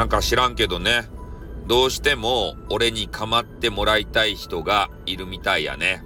[0.00, 1.10] なんか知らんけどね、
[1.66, 6.02] どうしても俺に構ってもらいたい人がいるみたいやね。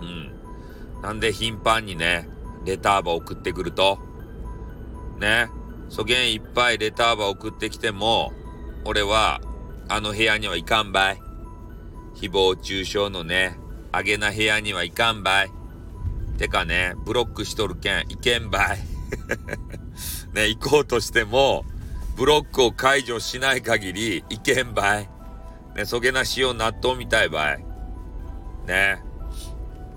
[0.00, 1.02] うん。
[1.02, 2.28] なんで頻繁にね、
[2.64, 3.98] レターば送ってくると。
[5.18, 5.50] ね。
[5.88, 8.32] そげんいっぱいレターば送ってきても、
[8.84, 9.40] 俺は、
[9.88, 11.20] あの部屋には行かんばい。
[12.14, 13.58] 誹謗中傷のね、
[13.90, 15.50] あげな部屋には行かんばい。
[16.38, 18.78] てかね、ブロックしとるけん、行けんばい。
[20.32, 21.64] ね、行こうとしても、
[22.18, 25.08] ブロックを解除しない限り、行けんばい。
[25.76, 27.64] ね、そげな塩納豆みたいばい。
[28.66, 29.00] ね。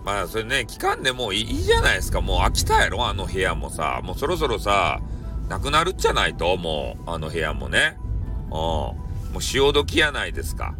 [0.05, 2.21] まあ、それね、期間でもういいじゃないですか。
[2.21, 4.01] もう飽きたやろあの部屋もさ。
[4.03, 5.01] もうそろそろさ、
[5.49, 7.97] なくなるっちゃないともう、あの部屋もね。
[7.97, 8.51] うん。
[8.51, 8.95] も
[9.37, 10.75] う潮時やないですか。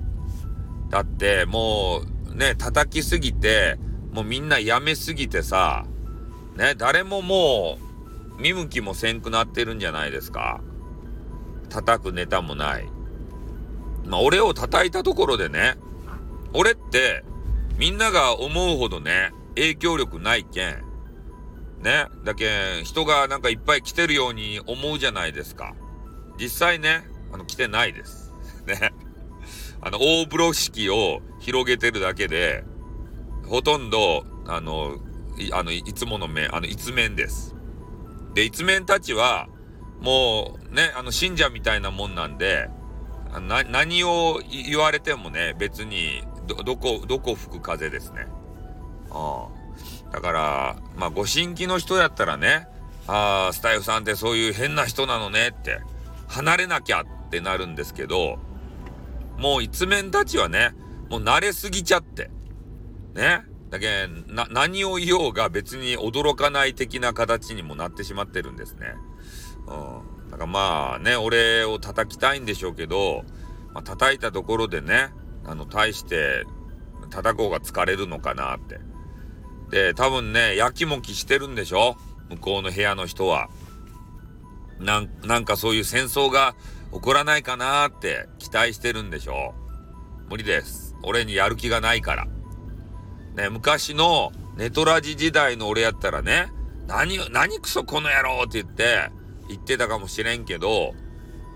[0.92, 3.80] だって、もう、ね、叩きすぎて、
[4.12, 5.88] もうみんなやめすぎてさ、
[6.56, 7.80] ね、誰もも
[8.38, 10.62] う、見向きもせんくなってるんじゃないですか。
[11.72, 12.90] 叩くネタもない。
[14.06, 15.76] まあ、俺を叩いたところでね、
[16.54, 17.24] 俺って、
[17.78, 20.84] みんなが思うほどね、影響力ないけん。
[21.82, 22.08] ね。
[22.24, 25.74] だけん、人がなんかいっぱい来てるように思うじゃないですか。
[26.38, 28.34] 実際ね、あの、来てないです。
[28.68, 28.94] ね。
[29.82, 32.64] あの、大風呂敷を広げてるだけで、
[33.48, 34.98] ほとんど、あの、
[35.38, 37.56] いあのいつもの面、あの、一面です。
[38.34, 39.48] で、一面たちは、
[40.02, 42.70] もう、ね、あの、信者みたいなもんなんで、
[43.40, 48.28] な、何を言われてもね、別にど、どこ、どこ吹く風ですね。
[49.12, 50.12] ああ。
[50.12, 52.68] だから、まあ、ご新規の人やったらね、
[53.08, 55.80] ああ、スタイフさんってそういう変な人なのねって、
[56.28, 58.40] 離れなきゃってなるんですけど、
[59.38, 60.74] もう一面たちはね、
[61.10, 62.30] もう慣れすぎちゃって、
[63.14, 63.44] ね。
[63.70, 68.96] だけな、何を言おうが別に驚かない的な形にもなってしまってるんですね。
[69.68, 69.74] う
[70.28, 70.32] ん。
[70.32, 73.24] だからまあね、俺を叩きたいんでしょうけど、
[73.74, 75.10] まあ、叩いたところでね、
[75.46, 76.46] あの、対して、
[77.10, 78.80] 叩こうが疲れるのかなって。
[79.70, 81.96] で、多分ね、やきもきしてるんでしょ？
[82.30, 83.50] 向こうの部屋の人は。
[84.80, 86.56] なん、なんかそういう戦争が
[86.94, 89.54] 起こらないかなって期待してるんでしょ？
[90.30, 90.96] 無理です。
[91.04, 92.28] 俺にやる気がないから。
[93.36, 96.52] ね、昔のネトラジ時代の俺やったらね、
[96.88, 99.10] 何、何クソこの野郎って言って、
[99.52, 100.94] 言ってたかもしれんけど、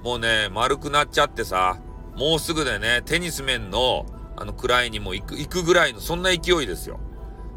[0.03, 1.79] もうね、丸くなっちゃってさ、
[2.15, 4.05] もうすぐでね、テニス面の、
[4.37, 6.99] あの、位にも行く、行くぐらいの、そんな勢いですよ。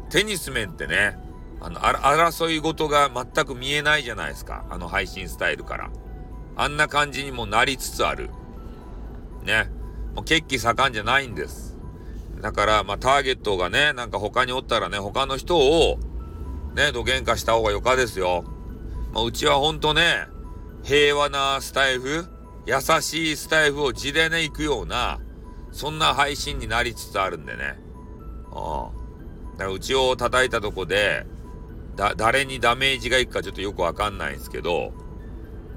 [0.09, 1.17] テニス面ってね、
[1.61, 4.65] あの、争い事が全く見えないじゃないですか。
[4.69, 5.89] あの配信スタイルから。
[6.55, 8.29] あんな感じにもなりつつある。
[9.43, 9.69] ね。
[10.15, 11.77] もう血気盛んじゃないんです。
[12.41, 15.99] だから、まあ、ターゲットがね、なんか他におったらね、他の人を、
[16.75, 18.43] ね、どげんかした方がよかですよ。
[19.13, 20.27] まあ、うちはほんとね、
[20.83, 22.25] 平和なスタイフ、
[22.65, 25.19] 優しいスタイフを地でね、行くような、
[25.71, 27.79] そんな配信になりつつあるんでね。
[28.51, 28.99] ああ。
[29.53, 31.25] だからうちを叩いたとこで、
[31.95, 34.93] だ、誰にダメージがいくかちょっとよくわかんないんですけど、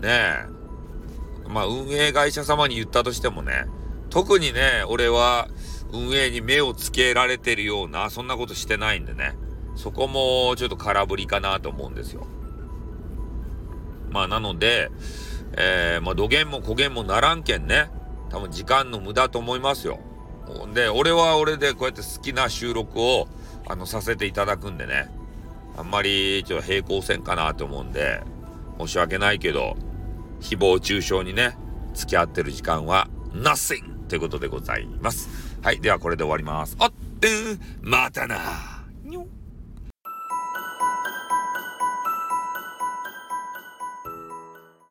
[0.00, 1.48] ねえ。
[1.48, 3.66] まあ、運営会社様に言ったとしてもね、
[4.10, 5.48] 特にね、俺は
[5.92, 9.34] 運営に目をつけられてるような、そんなことしてないんでね。
[9.74, 12.26] そこもちょっと空振りかなと思うんですよ。
[14.12, 14.90] まあ、なので、
[15.56, 17.90] えー、まあ、土源も古源もならんけんね。
[18.30, 19.98] 多分時間の無駄と思いますよ。
[20.74, 23.28] で、俺は俺でこうやって好きな収録を、
[23.66, 25.10] あの、させていただくんでね。
[25.76, 28.22] あんまり、ちょっと平行線かなと思うんで、
[28.78, 29.76] 申し訳ないけど、
[30.40, 31.56] 誹謗中傷にね、
[31.94, 34.06] 付き合ってる時間は、nothing!
[34.08, 35.28] ということでございます。
[35.62, 35.80] はい。
[35.80, 36.76] では、これで終わります。
[36.78, 37.28] あって
[37.80, 39.26] またなにょ